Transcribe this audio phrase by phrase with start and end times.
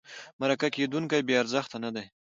[0.39, 2.05] مرکه کېدونکی بې ارزښته نه دی.